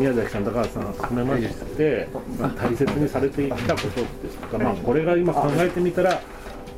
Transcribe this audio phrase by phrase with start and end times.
[0.00, 2.08] 宮崎さん高橋さん含めまして
[2.56, 6.22] 大切にされてきたことですか、まあ、これが今考えてみたら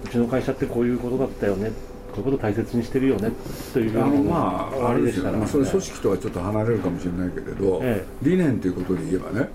[0.04, 1.70] うちの会社ってこういうことだったよね
[2.12, 3.30] こういうことを大切にしてるよね
[3.72, 9.48] というあのまああれですよ、まあ、それ組織とはちょっと離れるかもしれないけれど、ええ、理念ということで言えばね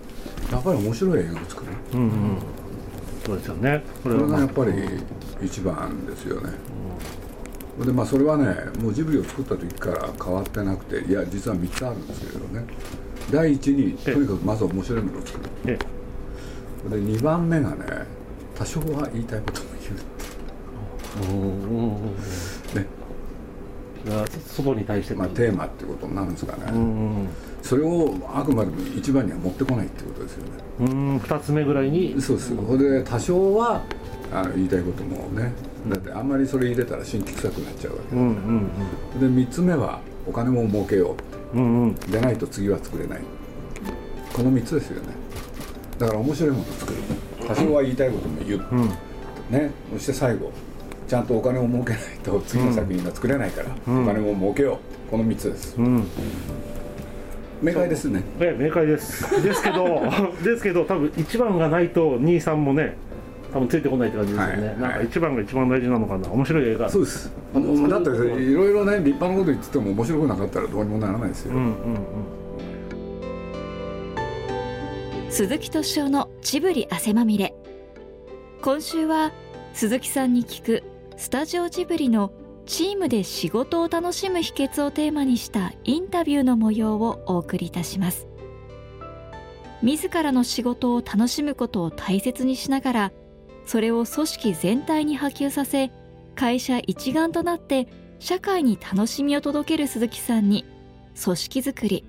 [0.49, 2.37] やっぱり面白い映画を作る、うんうん、
[3.25, 3.83] そうですよね。
[4.01, 4.71] これがやっぱり
[5.45, 6.51] 一番ですよね、
[7.79, 8.45] うん、でまあそれはね
[8.81, 12.65] もうジブリを作った時から変わってなくていや実は3つあるんですけれどね
[13.31, 15.77] 第一にとにかくまず面白いものを作る。
[16.89, 17.77] で2番目がね
[18.55, 19.91] 多少は言いたいことも言
[22.75, 22.77] う。
[22.79, 22.85] ね。
[24.47, 25.13] 祖母に対して。
[25.13, 26.63] まあテーマっていうことになるんですかね、
[27.61, 30.49] それをあくまでも一番には持ってこないってことですよね。
[30.79, 32.15] うん2つ目ぐらいに。
[32.21, 32.55] そうです。
[32.55, 33.81] それで多少は
[34.31, 35.51] あの言いたいこともね。
[35.89, 38.69] だってあんまりそれ入れたら新規臭くなっちゃうわけだから、うんうん
[39.21, 43.21] うん、で3つ目はお金も儲けようって、うんうん、でないと次は作れない。
[44.33, 45.09] この3つですよね。
[45.97, 46.99] だから面白いものを作る。
[47.47, 48.87] 多少は言いたいことも言う、うん、
[49.49, 49.71] ね。
[49.93, 50.51] そして最後
[51.07, 55.09] ちゃんとお金を儲けないと次の作品が作れないから、うん、お金も儲けよう。
[55.09, 56.05] この3つです、うん、
[57.61, 58.23] 明快ですね。
[58.39, 59.41] え明快です。
[59.41, 60.03] ですけど
[60.43, 62.97] ですけど多分1番がないと2、3もね
[63.53, 66.29] 多分ついてこないって感じですよね、はい、なんか一番が一番大事なのかな。
[66.29, 66.89] 面白い映画。
[66.89, 67.31] そうです。
[67.53, 72.01] だっていろいろね立派なこと言ってても面白くなかったらどうにもならないですよ、うんうんうん。
[75.29, 77.53] 鈴木敏夫のジブリ汗まみれ。
[78.61, 79.31] 今週は
[79.73, 80.83] 鈴木さんに聞く
[81.15, 82.31] スタジオジブリの
[82.65, 88.27] チームで仕事を楽しむ秘訣をテーマにしたインタビューの模様をお送りいたします。
[89.83, 93.11] 自らの仕事を楽しむことを大切にしながら
[93.67, 95.91] それを組織全体に波及させ
[96.35, 97.87] 会社一丸となって
[98.19, 100.65] 社会に楽しみを届ける鈴木さんに
[101.21, 102.05] 組織づくり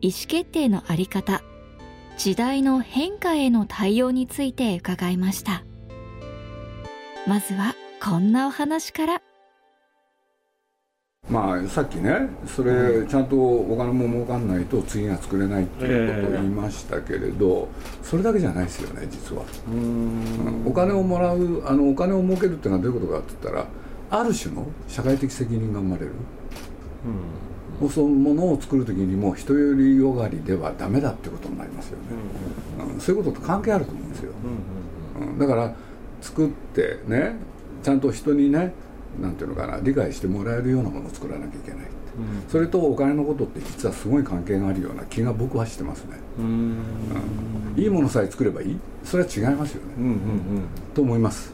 [0.00, 1.42] 意思決定の在り方
[2.16, 5.64] 時代の変化への対応について伺いました。
[7.26, 9.31] まずはこんなお話から。
[11.32, 17.68] まあさっきねそれちゃんとお金も儲かんないと次が作れないっていうことを言いましたけれど、
[18.02, 19.42] それだけじゃないですよね実は。
[20.66, 23.66] お金をもらうあのお金を儲けるっていうのはどういうことかって言ったら
[24.10, 26.12] ある種の社会的責任が生まれる、
[27.80, 32.04] うん、そのものを作る時にも人よりよがりではダメだってことになりますよね、
[32.94, 34.32] うん、そういうことと関係あると思うんですよ、
[35.18, 35.74] うん、だから
[36.20, 37.36] 作ってね
[37.82, 38.74] ちゃんと人にね
[39.20, 46.78] なんていうのかな理解してもらえるようなものを作らなきゃいけない、うん、それとお金のことって実はすごい関係があるような気が僕はしてますね、うん、
[47.76, 48.78] いいものさえ作ればいい。
[49.04, 50.18] それは違いますよね、うんうんうん、
[50.94, 51.52] と思います。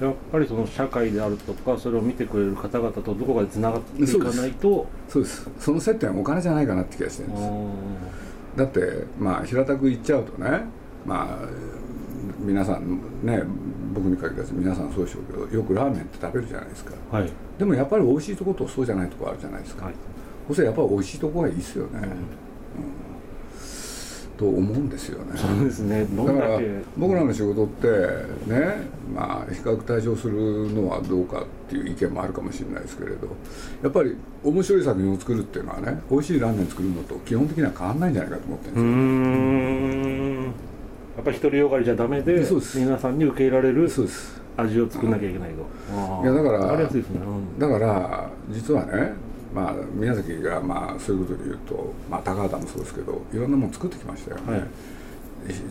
[0.00, 4.86] やっぱりその社会であるとかそれを見てくれる方々とどこかでつながっていかないと。
[5.08, 5.50] そうです。
[5.58, 7.50] その接点はお金じゃないかなって気がしてるんです。
[8.56, 10.62] だってまあ平たく言っちゃうとね
[11.04, 11.48] まあ
[12.38, 13.42] 皆さんね
[13.92, 19.94] 僕に限らず皆さんそうでしょうけどよくラーメンって食べるじゃないですか、はい、でもやっぱり美味しいとことそうじゃないとこあるじゃないですか、はい、
[20.48, 22.10] そしたらやっぱり美味しいとこがいいですよね、うん、うん、
[24.40, 25.36] と思うんですよね。
[25.36, 26.06] そうですね。
[26.06, 26.58] だから
[26.96, 27.88] 僕らの仕事って
[28.46, 33.28] ねまあ比較対象するのはどうかっていう意見もあるかもしれないですけれど
[33.82, 40.29] やっぱり面白い作品を作るっていうのはね美味しいラーメン作るのと基本的には変わらないんじゃないかと思ってるんですよ
[41.20, 43.90] っぱり独りよがりじゃダメで皆さんに受け入れられる
[44.56, 45.66] 味を作んなきゃいけないと、
[46.22, 46.82] いやだから、ね。
[47.24, 49.12] うん、だから実はね
[49.52, 54.64] まあ、宮崎がまあそういうことで言うと、まあ、高畑もそうですけどいろんなもの作ってきましたよね、はい、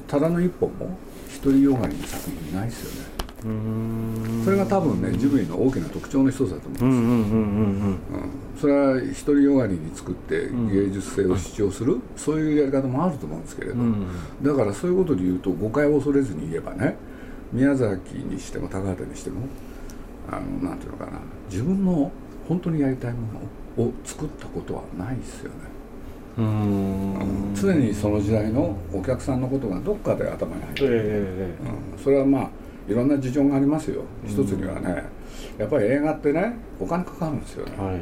[0.06, 0.98] ただの一本も
[1.42, 8.28] 独りよがりに作品ないですよねそれが多分ねジブリの大きな特徴の一つだと思うんですよ。
[8.60, 14.08] それは独りよがりに作って芸術性を主張する、うん、そういうやり方もあると思うんですけれど、うん、
[14.44, 16.98] だからそういうことで言うと誤解を恐れずに言えばね
[17.54, 19.48] 宮崎にしても高畑にしても
[20.30, 21.20] あのなんていうのかな。
[21.50, 22.12] 自分の
[22.48, 23.20] 本当にやりたいも
[23.78, 25.56] のを作ったことはないですよね。
[26.38, 27.56] うん。
[27.56, 32.50] 常にその時代のお客さんのことがどっかで頭に入ってる、えー、うん、それはまあ
[32.90, 34.04] いろんな事情がありますよ。
[34.26, 35.20] 一つにはね。
[35.60, 38.02] やっぱり映画ってねお金かかるんですよね、はい、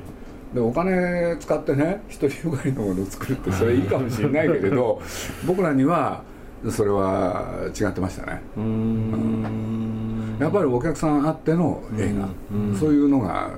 [0.54, 5.02] でお金使ってね独りよがりのものを作るってそれいいかもしれないけれど
[5.46, 6.24] 僕らには
[6.70, 8.42] それは違ってましたね。
[8.58, 12.28] うん、やっぱりお客さんあっての映画。
[12.76, 13.52] そういうのが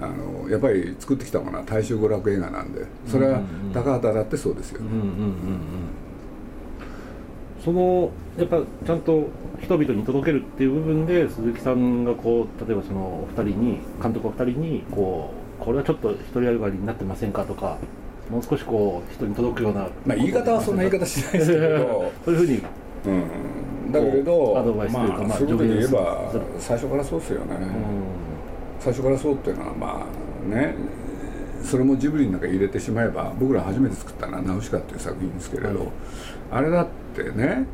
[0.00, 3.40] あのやっぱり作ってきたものは大衆娯楽映画なんでそれは
[3.72, 4.80] 高畑だってそうですよ。
[4.80, 4.88] ね
[7.64, 9.28] そのやっぱちゃんと
[9.60, 17.76] 人々に届けるっていう部分で鈴木さんがこう例えばそのお二人に監督お二人にこうこれはちょっと一人歩がりになってませんかとか
[18.30, 22.62] もう少しこう人に届くようなまあ言い方はそんな言い方しないですけど そういうふうに
[23.06, 27.66] うん、だけれどアドバイスというかまあ、まあそういうことで言え助ば言最初からそうですよね、うん。
[28.78, 30.74] 最初からそうっていうのはまあね
[31.62, 35.88] それもジブリの中に入れてしまえば僕ら初めて作ったのは「ナウシカ」っていう作品ですけれど、はい。
[36.52, 37.66] あれだってね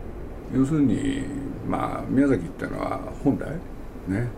[0.55, 1.23] 要するに
[1.69, 3.49] まあ宮崎っていうのは本来
[4.11, 4.29] ね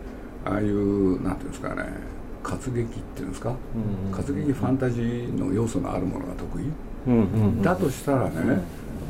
[0.44, 1.84] ああいうなんていうんですかね
[2.42, 8.62] 活劇っていうんですか、うん活劇ファンタジーの要素のあるものが得意、だとしたらね、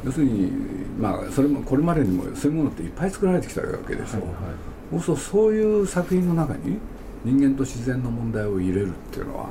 [0.05, 0.51] 要するに
[0.99, 6.79] まあそれもこれまでにもそういうものっていっぱい作られてきたわけでしょ、そうそういう作品の中に
[7.25, 9.51] 人間と自然の問題を入れるっていうのは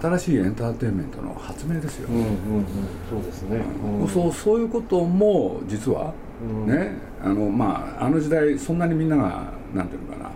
[0.00, 2.08] 新しいエンターテインメントの発明ですよ。
[2.08, 2.64] ね、うんうんうん。
[3.10, 3.62] そうですね。
[4.00, 4.08] うん。
[4.08, 6.12] そうそういうことも実は
[6.42, 6.66] うん。
[6.66, 6.92] ね、
[7.22, 10.30] あのまああの時代そんなにみんながなんていうのかな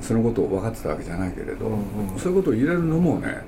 [0.00, 2.18] そのことを分かってたわけじゃないけれど、うんうん。
[2.18, 3.42] そういうことを入れるのもね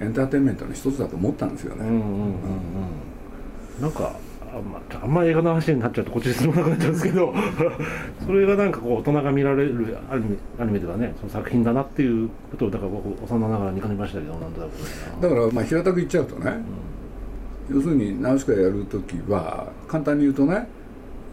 [0.00, 3.82] エンターテインメントの一つだと思ったんですよね、うんうんうんうん。
[3.82, 4.16] なんか
[4.54, 7.34] あ,、まあ、あんま映画の話になっちゃうとこっちで進まなくなっちゃうんですけど
[8.26, 14.70] それがなんかこう大人が見られるアニメアニメではねその作品だなっていうことをだから僕幼ながらに感じましたけどなんとなく
[15.20, 15.28] だ。
[15.28, 16.52] からまあ平たく言っちゃうとね、
[17.70, 20.68] 要するにナウシカやるときは簡単に言うとね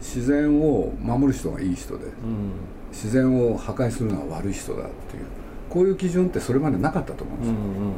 [0.00, 2.10] 自然を守る人がいい人でうん。
[2.92, 5.22] 自然を破壊するのは悪い人だっていう
[5.70, 7.92] こういう基準ってそれまでなかったと思うんですよ、うんうん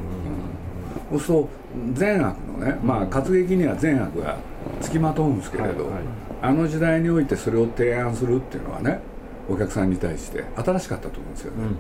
[1.10, 1.48] そうすると
[1.94, 4.36] 善悪のね、まあ活劇には善悪が
[4.80, 6.02] つきまとうんですけれど、はいはい。
[6.42, 9.00] あの時代においてそれを提案するっていうのはね
[9.48, 11.64] お客さんに対して新しかったと思うんですよね、うん。
[11.64, 11.74] うん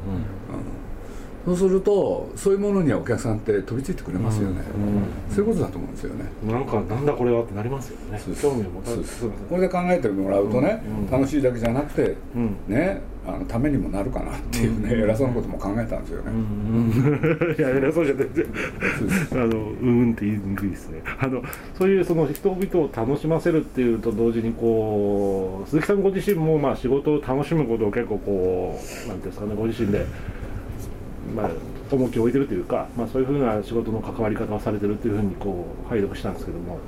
[1.44, 6.24] そうするとそういうものにはお客さんって飛びついてくれますよね、うそういうことだと思うんですよね。
[6.44, 8.20] んなんかなんだこれはってなりますよね。
[8.40, 12.56] 興味を持たれこれで考えてもらうとね、楽しいだけじゃなくてうん。
[12.68, 18.46] ねあのためにもなるかなっていうね、偉そうなことも考えたんですよね、 いや偉そうじゃ全然
[19.32, 21.00] あのうんうんって言いにくいですね。
[21.18, 21.42] あの
[21.78, 30.04] そういうその人々を楽しませるっていうと同時にこう鈴木さんご自身もまあ仕事を楽しむことを結構こうなんていうんですかねご自身で
[31.34, 31.50] まあ
[31.90, 36.78] 重きを置いてるというか、まあ、そういうふうな仕事の関わり方をされてるっていうふうにこう拝読したんですけども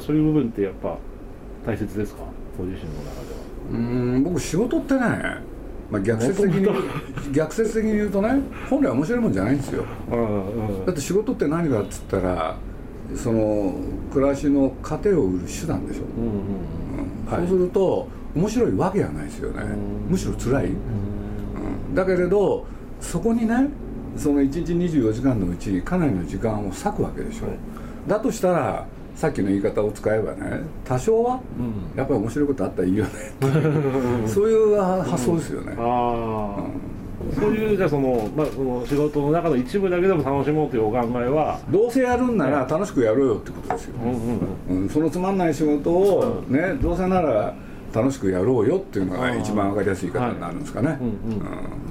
[0.00, 0.96] そういう部分ってやっぱ
[1.66, 2.22] 大切ですか？
[2.58, 3.40] ご自身の中では。
[3.72, 5.00] うーん僕仕事ってね、
[5.90, 6.68] まあ、逆説的に
[7.32, 9.84] 逆説的に言うとね本来面白いもんじゃないんですよ。
[10.10, 10.44] うん
[10.78, 10.86] うん。
[10.86, 12.56] だって仕事って何かっつったら
[13.14, 13.74] その
[14.12, 17.32] 暮らしの糧を売る手段でしょ、うんうんうん。
[17.32, 17.48] はい。
[17.48, 19.62] そうすると面白いわけがないですよね。
[20.06, 20.12] うん。
[20.12, 20.70] むしろ辛い、
[21.94, 22.64] だけれど
[23.00, 23.68] そこにね
[24.16, 27.56] その1日24時間のうちかなりの時間を割くわけでしょ、はい。
[28.06, 31.96] だとしたらさっきの言い方を使えばね多少はうん。
[31.96, 33.10] やっぱり面白いことあったらいいよね。
[34.26, 47.54] そういう発想ですよね、ああ、そういうじゃあその,、まあ、その仕事の中の一部だけでも楽しもうというお考えは、どうせやるんなら楽しくやろうよってことですよ、うんうんうん、うん、そのつまんない仕事をねどうせなら
[47.92, 51.42] 楽しくやろうよっていうのが一番わかりやすい方になるんですかね、うんうん。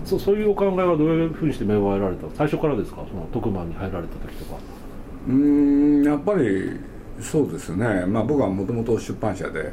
[0.06, 3.06] そうそういうお考えはどういうふうにして芽生えられた最初からですか？
[3.10, 4.60] その特番に入られた時とか。
[5.28, 6.80] うーんやっぱり
[7.20, 9.60] そうですね、まあ、僕はもともと出版社で。
[9.60, 9.70] はい。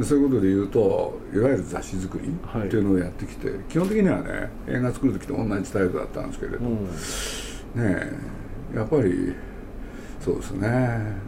[0.00, 2.66] でそういうことで言うといわゆる雑誌作りはい。
[2.66, 6.66] っていうのをやってきて、基本的にはね映画作る時と同じスタイルだったんですけれど、ね
[7.76, 7.82] うん。
[7.82, 8.12] え
[8.74, 9.34] やっぱり
[10.20, 10.68] そうですね。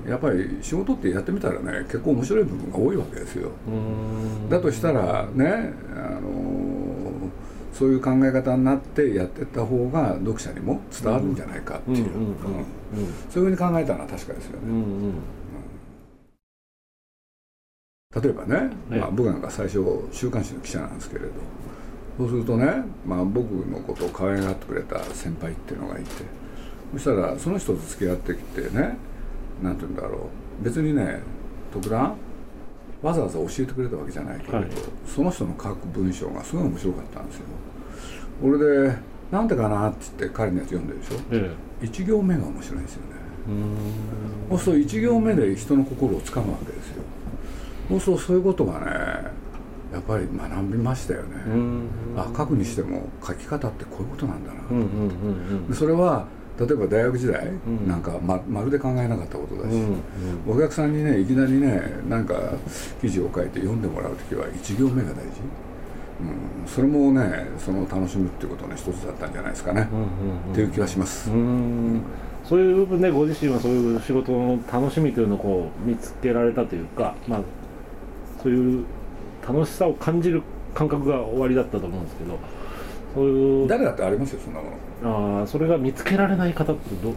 [0.07, 3.51] やっぱり仕事ってやってみたらね結構面白い部分が多いわけですよ。
[3.67, 4.49] うん。
[4.51, 6.31] だとしたらねあの
[7.73, 12.35] そういう考え方になってやっていった方が読者にも伝わるんじゃないかっていう、うんうんうんうん。
[13.31, 15.15] そういうふうに考えたのは確かですよね、うんうん。
[18.23, 18.99] 例えばね、ええ。
[19.01, 19.83] まあ、僕なんか最初
[20.13, 21.31] 週刊誌の記者なんですけれど
[22.19, 26.11] そうするとね、まあ、僕のことを可愛がってくれた先輩っていうのがいて
[26.93, 28.97] そしたらその人と付き合ってきてね
[29.63, 30.29] なんて言うんだろ
[30.61, 30.65] う。
[30.65, 31.21] 別にね
[31.73, 32.15] 特段
[33.03, 34.69] わざわざ教えてくれたわけじゃないけれど、はい。
[35.07, 37.45] その人の書く文章がすごい面白かったんですよ。
[38.43, 38.97] 俺で
[39.31, 41.17] なんでかなって言って彼のやつ読んでるでしょ。
[41.33, 41.87] ええ。
[41.87, 43.09] 一行目が面白いんですよね。
[43.49, 43.77] うん。
[44.51, 47.03] そうすると一行目で人の心をつかむわけですよ。
[47.89, 48.87] そうするとそういうことがね
[49.93, 51.89] やっぱり学びましたよね、うん。
[52.17, 54.77] あ書くにしても書き方ってこういうことなんだな、うん
[55.69, 56.27] うんそれは
[56.59, 57.89] 例えば大学時代、ん。
[57.89, 59.77] なんかままるで考えなかったことだし、
[60.47, 62.35] お客さんにねいきなりねなんか
[63.01, 65.23] 記事を書いて読んでもらう時は一行目が大事、
[66.21, 70.07] うん、それもねその楽しむっていうことの一つだったんじゃないですかね、うんうん
[70.53, 72.03] っていう気がします、うん。
[72.45, 77.41] そういう部分でご自身はそういう仕事の楽しみというのをこう見つけられたというか、まあ、
[78.43, 78.85] そういう
[79.47, 80.43] 楽しさを感じる
[80.75, 82.39] 感覚が終わりだったと思うんですけど
[83.15, 83.69] そういう。
[83.69, 87.13] 誰だってありますよそんなものあーそれが見つけられない方ってど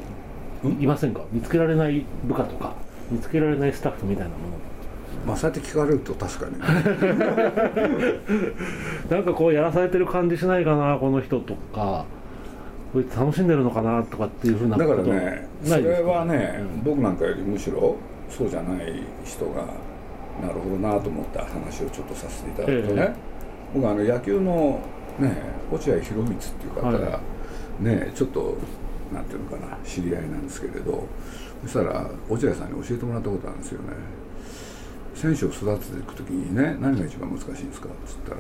[0.80, 1.22] いませんか？
[1.32, 2.74] 見つけられない部下とか
[3.12, 4.44] 見つけられないスタッフみたいなもの。
[5.28, 6.60] まあそうやって聞かれると確かに。
[9.10, 12.06] なんかこうやらされてる感じしないかなこの人とか。
[12.94, 17.98] こいつ楽しんでるのかなとかっていうふうなだからねそれはね、うん、僕なんかよりむしろ
[18.30, 19.66] そうじゃない人が
[20.42, 23.16] なるほどなと思った話をちょっとさせていただくとね、ええ、
[23.74, 24.80] 僕あの野球の
[25.20, 25.36] ね
[25.70, 27.20] 落合博満っていう方が、はい、
[27.80, 28.58] ねちょっと
[29.14, 31.08] なんていうのかな知り合いなんですけれど
[31.64, 33.88] そしたら落合さんに教えてもらったことあるんですよね。
[35.16, 37.88] 選手を育てていく時にね何が一番難しいんですか？
[37.88, 38.38] っつったら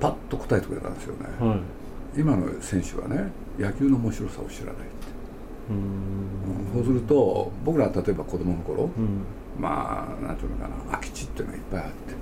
[0.00, 1.54] パッと答えてくれたんですよね、は
[2.16, 4.84] い、今の選手はね野球の面白さを知らないって。
[5.70, 6.74] うん。
[6.74, 9.24] そうすると僕ら例えば子供の頃、うん、
[9.58, 12.14] まあなんていうのかな空き地っていうのがいっぱいあって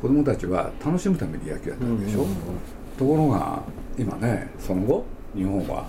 [0.00, 2.36] 子供たちは楽しむために野球やったわけでしょ、うんうんうん、
[2.96, 3.62] ところが
[3.98, 5.84] 今ねその後日本は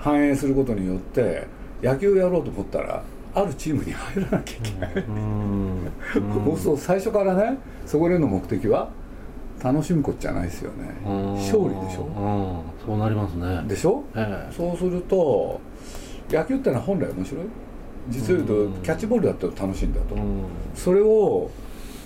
[0.00, 1.46] 反映することによって
[1.82, 3.02] 野球やろうと思ったら
[3.34, 8.90] あるチームに入らなきゃいけない、そうすると最初からねそこでの目的は
[9.62, 10.94] 楽しむことじゃないですよね。
[11.36, 12.62] 勝利でしょ。
[12.84, 13.62] そうなりますね。
[13.66, 15.60] でしょ、ええ、そうすると
[16.30, 17.44] 野球ってのは本来面白い。
[18.10, 20.16] 実を言うとキャッチボールだったら楽しいんだと。
[20.74, 21.50] それを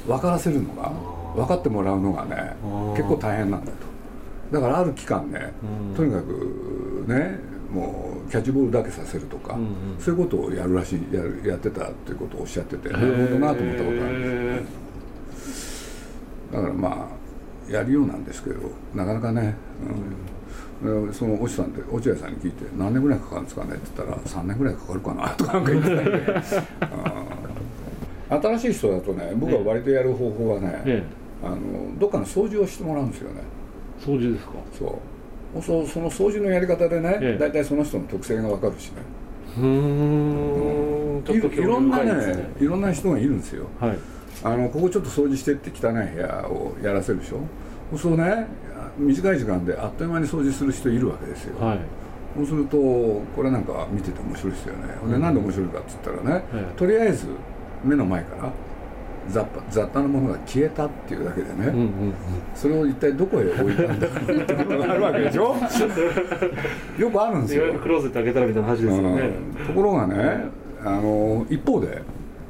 [0.06, 0.92] 分からせるのが
[1.34, 2.54] 分かってもらうのがね
[2.96, 3.87] 結構大変なんだと
[4.50, 5.52] だからある期間ね
[5.96, 7.38] とにかくね
[7.70, 14.64] もうキャッチボールだけさせるとか、うんうん、そういうことをやるらしいややってたっていうことをおっしゃっててなるほどなと思ったことある
[16.52, 17.10] だからま
[17.68, 19.54] あやるようなんですけどなかなかね、
[20.82, 27.18] うん、その越さんって落合さんに聞いて何年ぐらいかかるんですかねって言ったら3年ぐらいかかるかなとかなんか言ってたんで。
[28.28, 31.02] 新しい人だとね僕は割とやる方法はね、え
[31.42, 33.40] え、あのどっかの掃除をしてもらうんですよね
[34.00, 34.52] 掃除ですか？
[34.78, 35.00] そ
[35.56, 35.62] う。
[35.62, 38.94] そその掃除のやり方でね、ええ、大体その人の特性が分かるしね。
[39.58, 41.24] うん。
[41.28, 43.98] いいろんなねいろんな人がいるんですよ、はい、
[44.44, 47.40] あのここちょっと掃除してって汚い部屋をやらせるでしょ。
[47.98, 48.46] そうね
[48.96, 51.78] 短い時間であっという間に掃除する人いるわけですよ、はい、
[52.36, 56.44] そうするとこれなんか見てて面白いですよね、うん、でなんで面白いかっつったらね、
[56.76, 57.26] とりあえず
[57.84, 58.52] 目の前から
[59.28, 62.14] 雑雑多なものが消えたっていうだけでね、うんうんうん、
[62.54, 65.56] それを一体どこへ置いたんだろうってことがあるわけでしょ？
[66.98, 67.74] よくあるんですよ。
[67.74, 69.30] クローゼット開けたらみたいな話ですよね、
[69.60, 70.46] うん、ところがね
[70.84, 72.02] あの一方で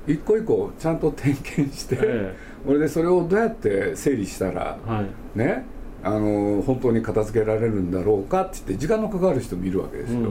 [0.06, 2.34] 一個一個ちゃんと点検して、ええ、
[2.66, 5.02] 俺でそれをどうやって整理したら、は
[5.34, 5.64] い、ね
[6.02, 10.30] あの本当に片付けられるんだろうかって言って時間のかかる人もいるわけですよ、うんうん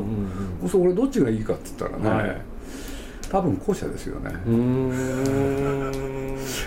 [0.63, 2.42] うん、そう俺どっちがいいかって言ったらね、はい
[3.29, 4.31] 多分後者ですよね。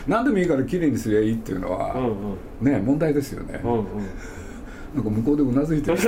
[0.07, 2.09] 何でもいいからきれいにすりゃいいっていうのは、うんう
[2.63, 3.85] ん、ね問題ですよね、うんうん、
[4.95, 5.99] なんか向こうでうなずいてる。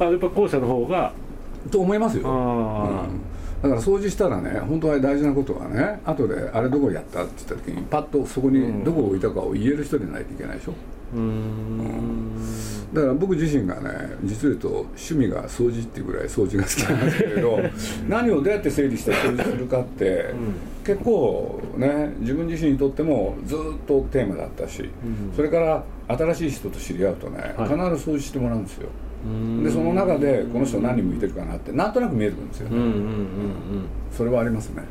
[0.00, 1.12] あやっぱ後者の方が。
[1.70, 3.20] と思いますよ、うん、
[3.62, 10.76] だから掃除したらね本当は大事なことはね後であれどこやったって言った時にパッとそこにどこを置いたかを言える人でないといけないでしょ、うん、
[12.92, 17.58] だから僕自身がね実を言うと趣味が掃除っていうぐらい掃除が好きなんですけれど
[18.08, 24.88] 何をどうやって整理して掃除するかって、うん、結構ね自分自身にとってもずっとテーマだったし、うん、
[25.34, 28.88] それから新しい人と知り合うとね、はい、必ず掃除してもらうんですよ。
[29.62, 32.76] でその中でこの人何向いてるかなってなんとなく見えてくるんですよね、
[34.12, 34.82] それはありますね。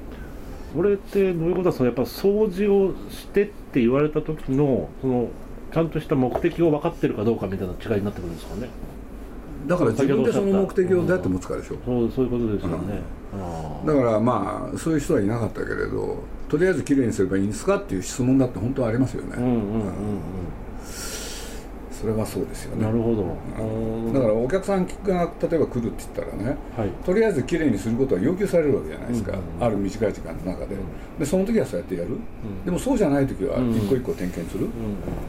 [0.75, 5.29] これってどういうことはそのやっぱ掃除をしてって言われた時のその
[5.74, 8.70] ちゃんとした目的を分かってるかどうかみたいな違いになってくるんですかね。
[9.65, 11.77] だから自分でその目的をどうやって持つかでしょ、う。
[11.77, 13.00] ん、そうそういうことですよね、
[13.34, 16.18] うん、だからまあそういう人はいなかったけれど
[16.50, 19.63] とりあえずきれいにすればいいんですかっていう質問だって本当はありますよね、うんうんうんうん
[22.03, 22.83] それはそうですよね。
[22.83, 23.24] なるほど、
[23.63, 34.67] うん、だからお客さんが例えば来るって言ったらね、はい、とりあえずきれいにすることは要求されるわけじゃないですか、うんうんうん、ある短い時間の中で、うん、でその時はそうやってやる、うん、でもそうじゃない時は一個一個点検する、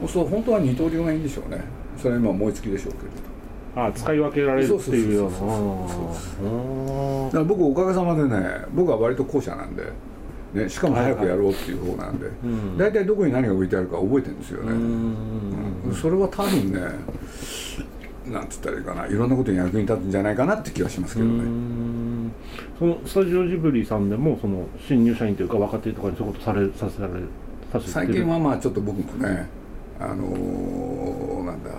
[0.01, 1.63] うん、そう本当は二刀流がいいんでしょうね。
[1.97, 3.85] それは今思いつきでしょうけれど。
[3.87, 5.37] あ使い分けられるっていうような。
[7.27, 9.83] だから僕おかげさまでね僕は割と後者なんで
[10.53, 12.29] ね、しかも早くやろうっていう方なんで、
[12.77, 16.79] 大体どこに何が置いてあるか覚えてるんですよね、うん、それは多分ね
[18.31, 19.05] なんつったらいいかな。
[19.05, 22.31] いろんなことに役に立つんじゃないかなって気がしますけどね。
[22.79, 27.13] そのスタジオジブリさんでもその新入社員というか若手とかにそういうことされさせられ
[27.71, 29.47] させ最近はまあちょっと僕もね
[29.99, 31.69] あのー、なんだ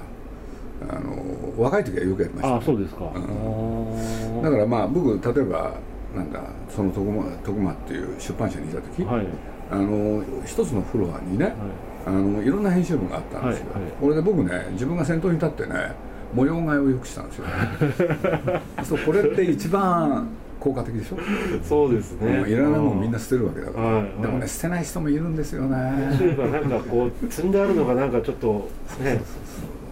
[0.88, 5.74] あのー、若い時はよくやりました、ね、あそうですか、うん、だからまあ僕例えば
[6.16, 6.40] なんだ
[6.74, 9.26] その徳間徳間っていう出版社にいた時、はい、
[9.70, 11.54] あの一つのフロアにね、はい、
[12.06, 15.92] あのいろんな編集部があったんですよ、はいはい、これで僕ね自分が先頭に立ってね
[16.34, 17.46] 模様替えをよくしたんですよ。
[18.82, 20.26] そうこれって一番
[20.58, 21.16] 効果的でしょ？
[21.62, 25.68] そうですね、いらないもんみんな捨てるわけだから、でもね捨てない人もいるんですよね。
[25.68, 28.68] なんかこう積んであるのがなんかちょっと
[29.02, 29.20] ね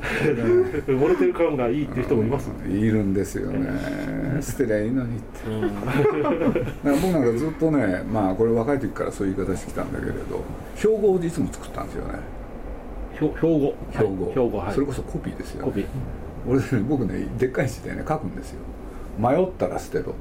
[0.05, 3.15] 埋もれてる感がいいっていう人もいます、ね、いるん。
[3.15, 3.71] ですよね
[4.43, 5.27] 捨てりゃいいのにって、
[6.83, 7.25] 僕なん。
[7.25, 9.93] かずっとねまあこれ若い時からそういう言い方してきたん。
[9.93, 10.43] だけれど
[10.77, 11.87] 標語をいつも作ったん。
[11.87, 12.19] ですよね
[13.15, 15.87] 標語標語、標語、はい、それこそコピーですよ、ね、コピー
[16.49, 18.35] 俺ね僕ねでっかい字でね書くん。
[18.35, 18.59] ですよ
[19.19, 20.15] 迷ったら捨てろ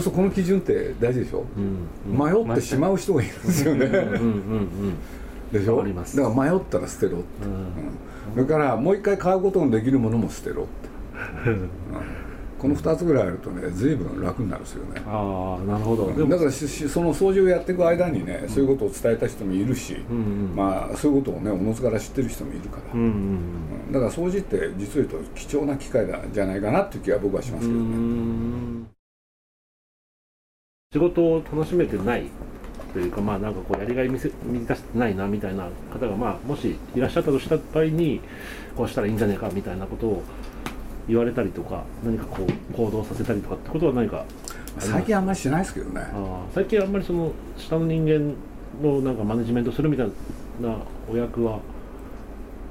[0.00, 1.88] そうこの基準って大事でしょ、うん。
[2.12, 3.42] うん、迷ってしまう人がいるん。
[3.42, 3.86] ですよね、
[5.52, 5.84] でしょ？
[5.84, 7.72] だから迷ったら捨てろって、うん、
[8.34, 10.66] それからもう一回買うことのできるものも捨てろっ
[11.44, 11.70] て、うん。
[12.60, 15.00] この2つぐらいあるとね随分楽になるんですよね。
[15.06, 16.08] ああなるほど。
[16.08, 16.66] だからそ
[17.00, 23.06] の掃除をやっていく間にね、そういうことを伝えた人もいるし、うんうん、まあそういうことをねおのずから知ってる人もいるから、うんう
[23.88, 28.84] ん、だから掃除って実を言うと貴重な機会だじゃないかなっていう気は僕はしますけどね。
[30.92, 32.26] 仕事を楽しめてない？
[32.92, 38.20] というかまあなんかこうやりがい見せ見出してないなみたいな方がまあもしいらっしゃったとした場合に
[38.76, 40.22] こうしたらいいんじゃないかみたいなことを
[41.08, 44.24] 言われたりとか何かこう行動させたりとかってことは何か。
[44.78, 46.00] 最近あんまりしないですけどね。
[46.54, 48.34] 最近あんまりその下の人間
[48.80, 50.06] のなんかマネジメントするみたい
[50.60, 50.76] な
[51.10, 51.58] お役は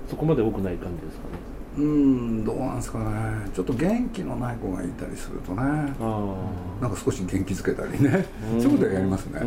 [0.10, 1.30] そこまで多くない感じですかね。
[1.78, 3.06] うんどうなんですかね。
[3.54, 5.62] ちょっと元気のない子がいたりするとね。
[5.62, 8.26] なんか少し元気づけたりね。
[8.60, 9.40] そういうことはやりますね。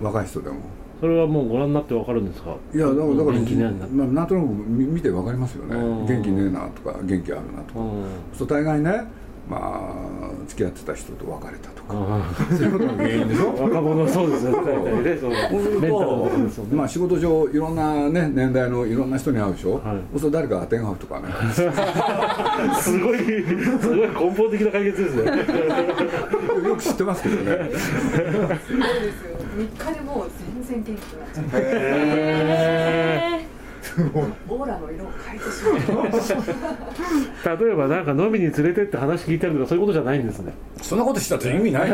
[0.00, 0.56] 若い人でも。
[1.00, 2.54] それはもうご覧になってわかるんですか？
[2.72, 5.74] いやだからだから元気ねまあ、なんとなく見てわかりますよね。
[5.76, 7.80] 元気ねえなとか元気あるなとか。
[8.32, 9.04] そう大概ね
[9.48, 11.94] まあ付き合ってた人と別れたとか。
[12.50, 13.54] そういうことが原因でしょ？
[13.64, 14.52] 若者そうですね。
[14.52, 16.30] 大体ねそうすると、
[16.74, 21.28] まあ仕事上いろんなね年代のいろんな人に会うでしょ、はい、そうすると誰か当てが合うとかね。
[22.80, 23.24] すごいす
[23.88, 25.24] ごい根本的な解決ですね。
[26.68, 27.42] よく知ってますけどね。
[27.44, 29.32] すごいですよ。
[29.56, 30.30] 3日でもう
[30.64, 31.60] 全然元気になっちゃってへ
[33.42, 33.46] え
[34.48, 35.31] オーラの色を変え
[37.44, 40.52] 例えばなんか飲みに連れてって話聞いたりとかそういうことじゃないんですね。
[40.80, 41.88] そんなことしたって意味ない。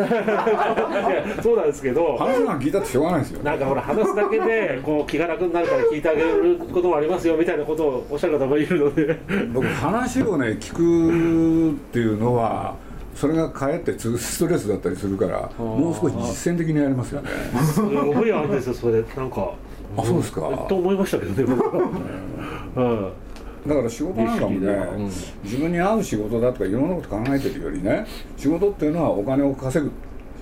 [1.42, 2.16] そうなんですけど。
[2.16, 3.42] 話なん聞いたってしょうがないですよ。
[3.42, 9.18] なんかほら話すだけでこう気が楽になるから聞いてあげることもありますよみたいなことをおっしゃる方もいるので。
[9.52, 12.76] 僕話をね聞くっていうのは
[13.14, 17.30] それがかえってストレスだったりするからもう少し実践的にやりますよね。
[17.74, 19.02] すごいあるんですよそれ。
[19.16, 19.52] なんか。
[19.96, 20.40] あそうですか。
[20.68, 23.10] と思いましたけどね僕は、
[23.68, 25.04] だから仕事なんかもね、うん、
[25.44, 29.92] 自分に合う仕事だとかいろんなこと考えてるよりね仕事っていうのはお金を稼ぐ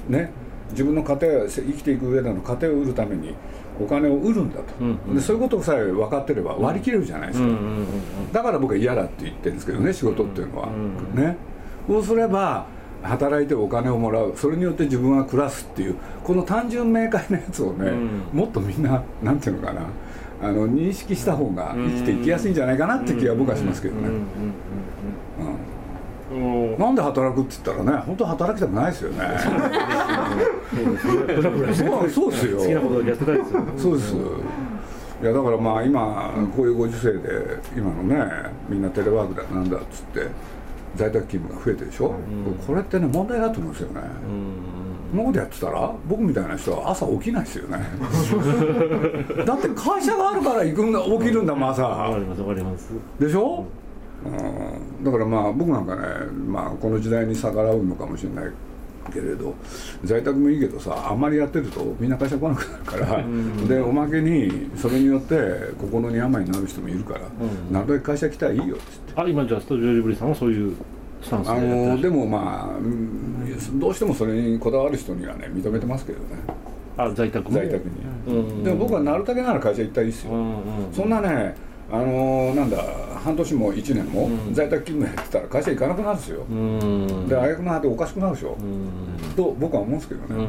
[0.09, 0.31] ね。
[0.71, 3.35] 自分の家庭生きていく上での家庭を売るために
[3.81, 7.49] お金を売るんだと、うんうん、でそういうことさえ分かってれば割り切れるじゃないですか、
[8.33, 10.69] だから僕は嫌だって言ってるんですけどね仕事っていうのは、
[11.15, 11.37] ね。
[11.87, 12.67] そうすれば
[13.03, 14.33] 働いてお金をもらう。
[14.37, 19.83] それによって自分は暮らすっていうこの単純明快なやつをね、うん、もっとみんななんていうのかな
[20.43, 24.09] あの認識した方が生きていきやすいんじゃないかなって気は僕はしますけどね。
[26.79, 29.25] なんで働くって言ったらね本当働きたくないですよね。
[32.13, 32.59] そうですよ。
[32.59, 33.65] 好きなことやってたいですよ。
[33.79, 34.15] そうです。
[35.23, 37.21] いやだからまあ今こういうご時世で
[37.75, 40.29] 今のねみんなテレワークだなんだっつって
[40.95, 42.11] 在宅勤務が増えてるでしょ、う
[42.51, 44.76] ん、これってね問題だと思うんですよね、うん、
[45.13, 47.79] こでやってたら僕みたいな人は朝起きないですよね。
[49.45, 52.91] だって会社があるから行くんだ起きるんだもん朝わかりますわかります。
[53.19, 53.65] でしょ、
[54.25, 56.03] うん、だからまあ僕なんかね、
[56.49, 58.53] まあ、この時代に逆らうのかもしれない
[59.13, 59.55] けれど
[60.05, 65.37] 在宅もいいけどさあんまりやってるとみんな会社来なくなるから、うん、でおまけにそれによって
[65.79, 69.21] 心に病になる人もいるから、うん、なるべく会社来たらいいよっつって。
[69.21, 70.77] あ今じゃあスタジオジブリさんはそういう
[71.23, 72.79] スタンスであのでもまあ
[73.75, 76.25] どうしてもそれにこだわる人にはね認めてますけどね。
[76.99, 77.95] あ在宅在宅に、
[78.27, 80.33] うん、でも僕はなるだけなら会社行ったらいいですよ、
[80.95, 81.55] そんなね
[81.93, 82.83] あのー、なんだ
[83.23, 90.47] 半年も1年も在宅勤務やってたら会社行かなくなるんですよ、うん、であやくなっておかしくなるでしょ、うん、と僕は思うんですけどね、うんうん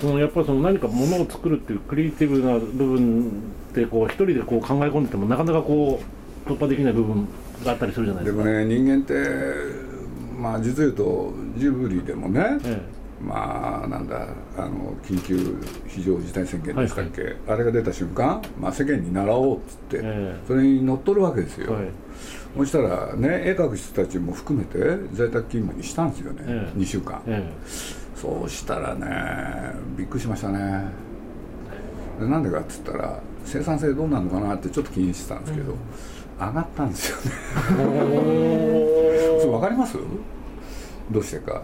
[0.00, 3.30] そのやっぱりその何かものを作るっていうクリエイティブな部分
[3.70, 6.02] ってこう一人でこう考え込んでてもなかなかこ
[6.44, 7.28] う突破できない部分
[7.64, 8.42] があったりするじゃないですか。
[8.42, 9.14] でもね人間って
[10.42, 13.02] まあ実を言うとジブリでもね、ええ。
[13.22, 14.26] まあなんだ
[14.56, 21.84] あの緊急非常事態宣言でしたっけ、はいはい、あれが出た瞬間、まあ、世間に習おうっつって、えー、それに乗っ取るわけですよ、はい、
[22.56, 24.78] そしたらね絵描く人たちも含めて
[25.12, 31.12] 在宅勤務にしたんですよね、えー、2週間、えー、そうしたらねびっくりしましたね。
[32.18, 35.74] でなんでかっつったら生産性どうなるのかなってちょっと気にしてたんですけど、
[36.38, 38.88] 上がったんですよね
[39.40, 39.96] それ分かります？
[41.10, 41.52] どうしてか。
[41.52, 41.60] や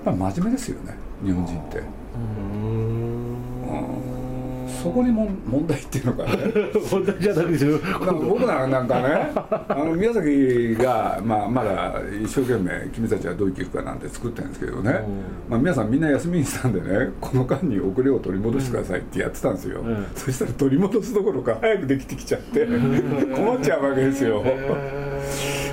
[0.00, 1.78] っぱり真面目ですよね日本人って。
[1.78, 3.20] うん。
[4.82, 6.30] そこにも問題っていうのかね。
[6.90, 7.66] 問題じゃなくて
[8.26, 9.30] 僕らなんかね
[9.68, 15.02] あの宮崎が、まあ、まだ一生懸命君たちはどう生きるかなんて作ってるんですけどね、
[15.50, 22.64] まあ、皆さんみんな休みにしたんでねこの間に遅れを取り戻してくださいってやってたんですよ、うん、そしたら取り戻すどころか早くできてきちゃって
[23.36, 24.42] 困っちゃうわけですよ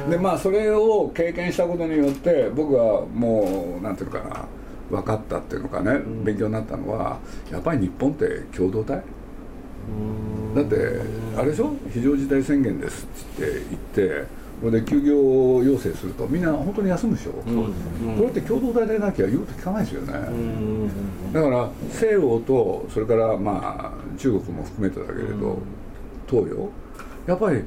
[0.09, 4.45] でまあそれを経験したことによって僕はもうなんていうのかな
[4.89, 7.19] 分かったっていうのかね、勉強になったのは
[7.51, 9.03] やっぱり日本って共同体？
[10.55, 10.75] だって
[11.37, 11.73] あれでしょ？
[11.91, 13.51] 非常事態宣言ですって
[13.95, 14.25] 言って
[14.61, 20.13] これで休業要請するとみんな本当に休むでしょ、うん、これって共同体でなきゃ言うと聞かないですよね、
[21.31, 25.59] だから西欧とそれからまあ中国も含めてだけれど、
[26.29, 26.69] 東洋？
[27.27, 27.61] やっぱり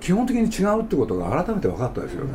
[0.00, 2.32] 基本的に違うってことが改めて分かったですよね、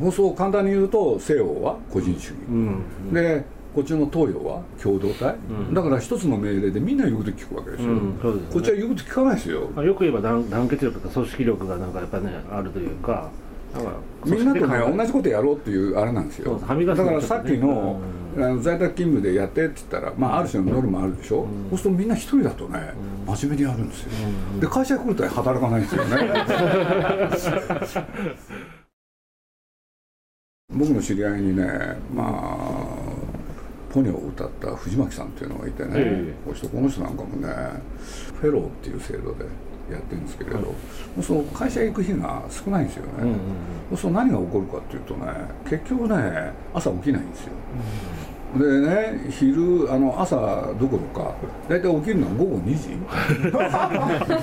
[0.00, 13.28] 放送を簡単に言うと西欧は個人主義、でこっちの東洋は共同体、うん、だから一つの命令でみんな言うこと聞くわけですよ、うんすね、こっちは言うこと聞かないですよ、まあ、よく言えば団団結力とか組織力がなんかやっぱねあるというか
[14.24, 16.58] みんなとね同じことやろうっていうあれなんですよ。
[16.58, 18.00] だからさっきの,、
[18.36, 22.92] あの在宅勤務でやってって言ったら、まあ、ある種のノルマあるでしょ、うん、そうするとみんな一人だとね
[23.26, 24.10] 真面目にやるんですよ、
[24.60, 26.16] で会社来ると働かないんですよね。
[30.68, 32.26] 僕の知り合いにねまあ
[33.92, 37.48] ポニョを歌った藤巻さんっていうのがいてね、えー、この人この人なんかもね
[38.40, 39.46] フェローっていう制度で
[39.90, 40.62] やってるんですけれど、は
[41.18, 43.38] い、その会社行く日が少ないんですよね、うんうん
[43.92, 45.26] うん、そう何が起こるかっていうとね
[45.64, 50.36] 結局ね朝起きないんですよ、うん、でね昼あの朝
[50.78, 51.34] どころか？
[51.68, 52.96] 大体起きるのは午後2時。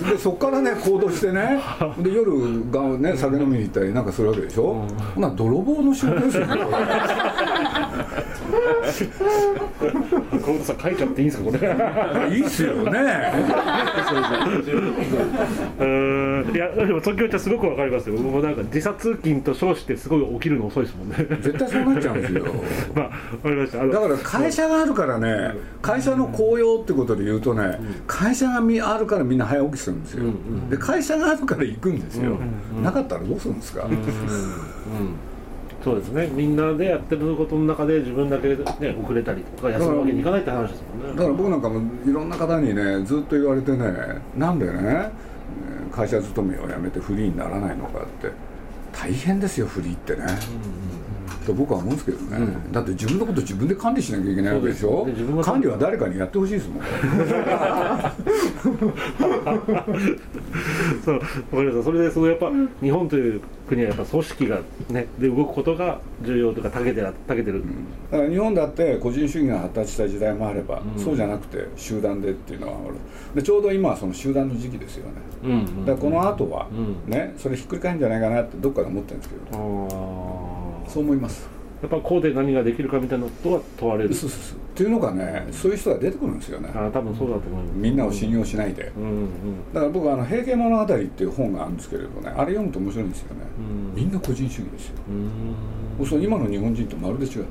[0.11, 1.59] でそこからね行動してね。
[1.99, 6.45] で夜がね酒飲みに行ったりなんかするわけでしょ、うん、ほな泥棒の仕事ですよ
[10.41, 11.57] 小さん書いちゃっていいんですかこれ
[12.35, 13.33] いいっすよね。
[15.79, 16.51] うん。
[16.53, 18.17] いやでも東京ちゃんすごくわかりますよ。
[18.17, 21.15] もうなんか時差通勤と称してすごい起きるの遅いですもんね。
[21.41, 22.45] 絶対そうなっちゃうんですよ。
[22.95, 23.85] まあわかりました。
[23.85, 30.23] だから会社があるからね会社の効用ってことで言うとね、会社があるからみんな早起きするんですよ、
[30.69, 32.37] で会社があるから行くんですよ、
[32.81, 33.97] なかったらどうするんですか、うん
[35.83, 36.27] そうですね。
[36.33, 41.15] みんなでやってることの中で自分だけ、ね、遅れたりとか休むわけにいかないって話ですもんね。
[41.17, 43.85] だから僕なんかもいろんな方にねずっと言われてね
[44.37, 45.11] なんでね
[45.91, 48.31] 会社勤めをやめてフリーにならないのかって
[48.93, 50.37] 大変ですよフリーってね、うんうん
[51.45, 55.05] と僕は思うんですけどね、うん、だって自分のこと自分で管理しなきゃいけないわけでしょ？
[55.43, 56.83] 管理は誰かにやってほしいですもん
[61.03, 61.15] そう。
[61.15, 61.83] わかりました。
[61.83, 62.49] それでそのやっぱ
[62.81, 72.95] 日本という国はやっぱ組織がねで動くことが重要というか長けて長けてる、うん、だから日本だって個人主義が発達した時代もあれば、うん、そうじゃなくて集団でっていうのはある。
[73.35, 76.67] でちょうど今はその集団の時期ですよね、うんうんうん、だからこの後は
[77.07, 80.63] ね、それひっくり返るんじゃないかなってどっかで思ってるんですけど。
[80.87, 81.47] そう思います
[81.83, 84.13] やっぱこうで何ができるかみたいなことは問われる。
[84.13, 84.57] そうそうそう。
[84.57, 86.69] っていうのがねそういう人が出てくるんですよね。
[86.73, 87.77] あ多分そうだと思います。
[87.77, 89.03] みんなを信用しないで、うん。
[89.03, 89.27] うん、
[89.73, 93.61] だから僕はあの「平家物語」っていう本があるんですけれどねあれ読むと面白いんですよね、う
[93.99, 94.93] ん、みんな個人主義ですよ、
[95.99, 97.45] うん、そう今の日本人とまるで違う。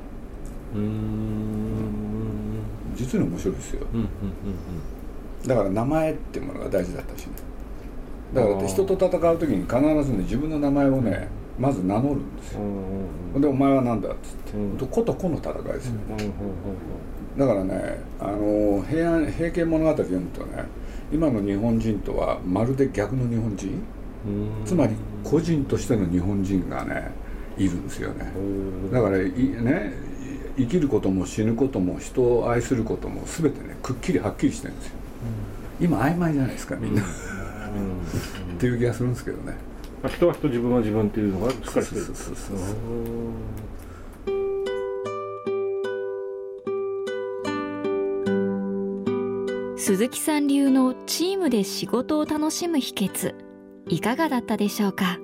[2.95, 4.09] 実に面白いですよ、うんうんうん
[5.41, 7.33] うん、だから名前っていうものが大事だったしね。
[8.33, 11.27] だから人と戦う時に必ずね自分の名前をね、
[11.59, 12.61] まず名乗るんですよ、
[13.39, 15.93] で「お前は何だ」っつって、うん、子と子の戦いですよ、
[17.37, 20.65] だからねあの平安平家物語読むとね
[21.11, 23.83] 今の日本人とはまるで逆の日本人。
[24.65, 27.11] つまり個人としての日本人がね
[27.57, 28.31] いるんですよね。
[28.91, 29.93] だからいね
[30.57, 34.93] 生きることも死ぬことも人を愛することも全てねくっきりはっきりしてるんですよ。
[35.81, 37.01] 今曖昧じゃないですかみんな。
[37.03, 37.05] っ
[38.59, 39.43] ていう気がするんですけどね。
[39.43, 39.55] まあ、
[40.09, 42.05] 人は人自分は自分っていうのがしっかりしてる。
[49.77, 53.35] 鈴木さん流のチームで仕事を楽しむ秘訣
[53.89, 55.19] いかがだったでしょうか？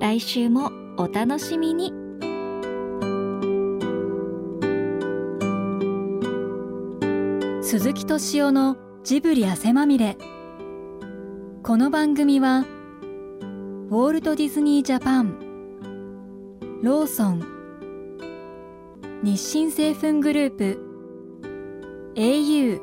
[0.00, 1.92] 来週もお楽しみに。
[7.62, 10.16] 鈴木敏夫のジブリ汗まみれ。
[11.62, 12.64] この番組は
[13.90, 15.38] 「ウォルト・ディズニー・ジャパン。
[16.82, 17.42] ローソン。
[19.22, 22.12] 日清製粉グループ。
[22.14, 22.82] au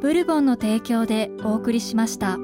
[0.00, 2.36] ブルボンの提供でお送りしました。